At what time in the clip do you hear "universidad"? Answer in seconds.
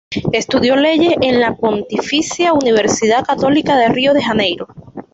2.53-3.23